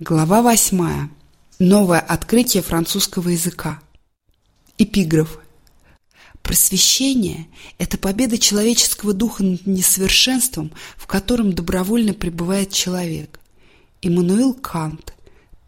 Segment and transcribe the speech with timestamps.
[0.00, 1.08] Глава восьмая.
[1.60, 3.80] Новое открытие французского языка.
[4.76, 5.38] Эпиграф.
[6.42, 7.46] Просвещение–
[7.78, 13.38] это победа человеческого духа над несовершенством, в котором добровольно пребывает человек.
[14.02, 15.14] Иммануил Кант,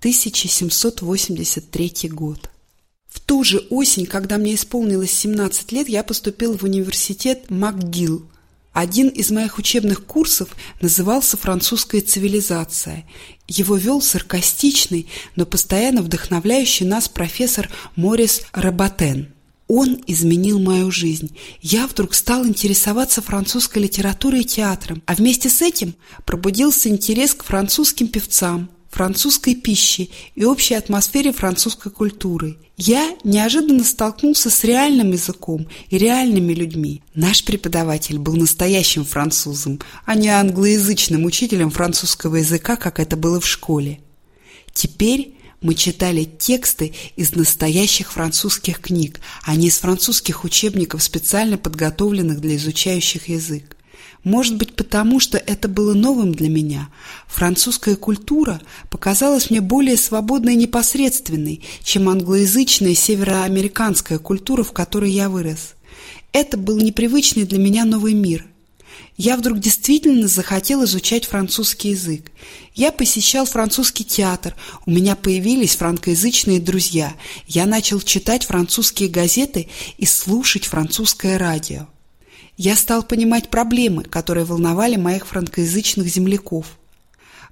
[0.00, 2.50] 1783 год.
[3.06, 8.28] В ту же осень, когда мне исполнилось 17 лет, я поступил в университет МакГилл
[8.76, 10.50] один из моих учебных курсов
[10.82, 13.06] назывался «Французская цивилизация».
[13.48, 19.32] Его вел саркастичный, но постоянно вдохновляющий нас профессор Морис Рабатен.
[19.66, 21.34] Он изменил мою жизнь.
[21.62, 25.94] Я вдруг стал интересоваться французской литературой и театром, а вместе с этим
[26.26, 32.56] пробудился интерес к французским певцам, французской пище и общей атмосфере французской культуры.
[32.78, 37.02] Я неожиданно столкнулся с реальным языком и реальными людьми.
[37.14, 43.46] Наш преподаватель был настоящим французом, а не англоязычным учителем французского языка, как это было в
[43.46, 44.00] школе.
[44.72, 52.40] Теперь мы читали тексты из настоящих французских книг, а не из французских учебников, специально подготовленных
[52.40, 53.75] для изучающих язык.
[54.24, 56.88] Может быть, потому что это было новым для меня.
[57.28, 65.28] Французская культура показалась мне более свободной и непосредственной, чем англоязычная североамериканская культура, в которой я
[65.28, 65.74] вырос.
[66.32, 68.46] Это был непривычный для меня новый мир.
[69.16, 72.30] Я вдруг действительно захотел изучать французский язык.
[72.74, 77.14] Я посещал французский театр, у меня появились франкоязычные друзья,
[77.46, 81.86] я начал читать французские газеты и слушать французское радио
[82.56, 86.66] я стал понимать проблемы, которые волновали моих франкоязычных земляков.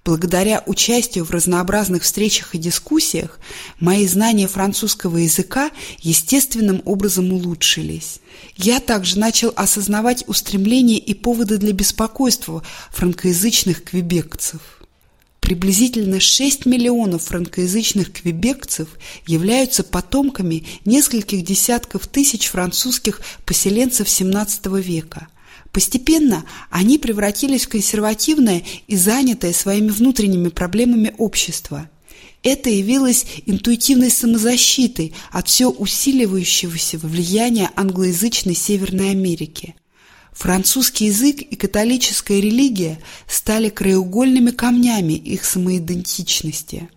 [0.04, 3.38] Благодаря участию в разнообразных встречах и дискуссиях
[3.80, 8.20] мои знания французского языка естественным образом улучшились.
[8.56, 14.83] Я также начал осознавать устремления и поводы для беспокойства франкоязычных квебекцев.
[15.44, 18.88] Приблизительно 6 миллионов франкоязычных квебекцев
[19.26, 25.28] являются потомками нескольких десятков тысяч французских поселенцев XVII века.
[25.70, 31.90] Постепенно они превратились в консервативное и занятое своими внутренними проблемами общество.
[32.42, 39.74] Это явилось интуитивной самозащитой от все усиливающегося влияния англоязычной Северной Америки.
[40.34, 46.90] Французский язык и католическая религия стали краеугольными камнями их самоидентичности.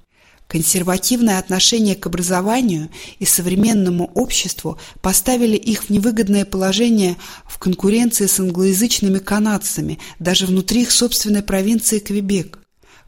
[0.47, 2.89] Консервативное отношение к образованию
[3.19, 7.15] и современному обществу поставили их в невыгодное положение
[7.45, 12.59] в конкуренции с англоязычными канадцами, даже внутри их собственной провинции Квебек.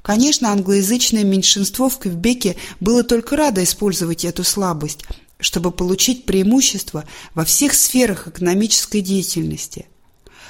[0.03, 5.05] Конечно, англоязычное меньшинство в Квебеке было только радо использовать эту слабость,
[5.39, 9.87] чтобы получить преимущество во всех сферах экономической деятельности–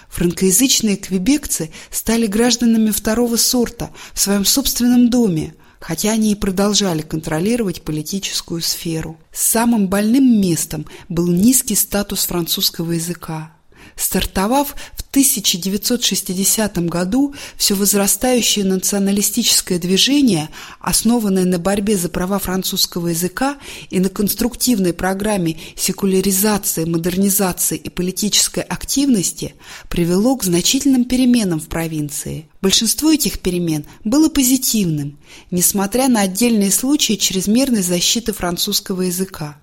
[0.10, 7.84] Франкоязычные квебекцы стали гражданами второго сорта в своем собственном доме, хотя они и продолжали контролировать
[7.84, 9.20] политическую сферу.
[9.32, 13.54] Самым больным местом был низкий статус французского языка.
[14.00, 20.48] Стартовав в 1960 году, все возрастающее националистическое движение,
[20.80, 23.58] основанное на борьбе за права французского языка
[23.90, 29.56] и на конструктивной программе секуляризации, модернизации и политической активности,
[29.90, 32.48] привело к значительным переменам в провинции.
[32.62, 35.20] Большинство этих перемен было позитивным,
[35.52, 39.58] несмотря на отдельные случаи чрезмерной защиты французского языка.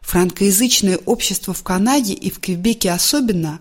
[0.00, 3.60] Франкоязычное общество в Канаде и в Квебеке особенно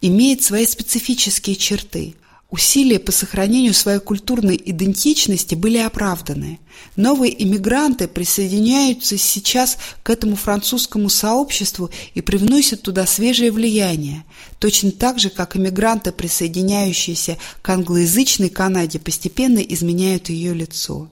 [0.00, 2.14] имеет свои специфические черты.
[2.50, 6.58] Усилия по сохранению своей культурной идентичности были оправданы.
[6.96, 14.24] Новые иммигранты присоединяются сейчас к этому французскому сообществу и привносят туда свежее влияние,
[14.58, 21.10] точно так же, как иммигранты, присоединяющиеся к англоязычной Канаде, постепенно изменяют ее лицо.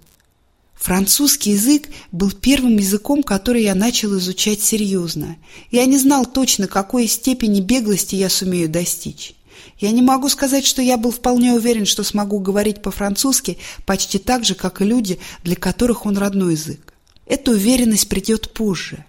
[0.77, 5.37] Французский язык был первым языком, который я начал изучать серьезно.
[5.71, 9.35] Я не знал точно, какой степени беглости я сумею достичь.
[9.79, 14.45] Я не могу сказать, что я был вполне уверен, что смогу говорить по-французски почти так
[14.45, 16.95] же, как и люди, для которых он родной язык.
[17.27, 19.05] Эта уверенность придет позже.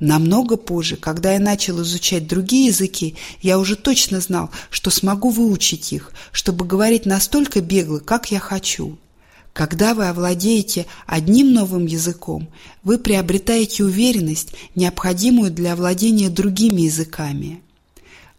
[0.00, 5.92] Намного позже, когда я начал изучать другие языки, я уже точно знал, что смогу выучить
[5.92, 8.98] их, чтобы говорить настолько бегло, как я хочу.
[9.52, 12.48] Когда вы овладеете одним новым языком,
[12.82, 17.62] вы приобретаете уверенность, необходимую для овладения другими языками.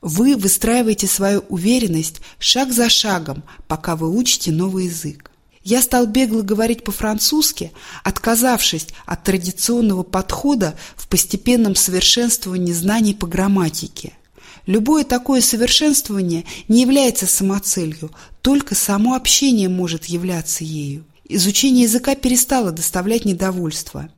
[0.02, 5.30] Вы выстраиваете свою уверенность шаг за шагом, пока вы учите новый язык.
[5.64, 7.72] Я стал бегло говорить по-французски,
[8.04, 14.14] отказавшись от традиционного подхода в постепенном совершенствовании знаний по грамматике–
[14.66, 18.12] Любое такое совершенствование не является самоцелью,
[18.42, 21.06] только само общение может являться ею.
[21.28, 24.10] изучение языка перестало доставлять недовольство.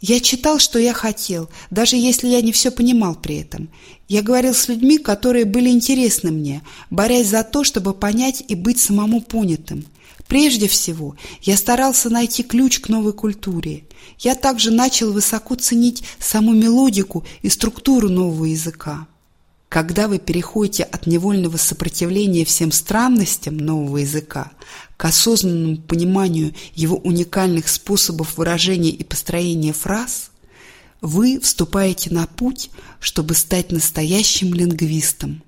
[0.00, 3.70] Я читал, что я хотел, даже если я не все понимал при этом.
[4.08, 8.80] Я говорил с людьми, которые были интересны мне, борясь за то, чтобы понять и быть
[8.80, 9.86] самому понятым.
[10.26, 13.84] Прежде всего, я старался найти ключ к новой культуре.
[14.18, 19.06] Я также начал высоко ценить саму мелодику и структуру нового языка.
[19.72, 24.52] Когда вы переходите от невольного сопротивления всем странностям нового языка
[24.98, 30.30] к осознанному пониманию его уникальных способов выражения и построения фраз,
[31.00, 32.68] вы вступаете на путь,
[33.00, 35.42] чтобы стать настоящим лингвистом.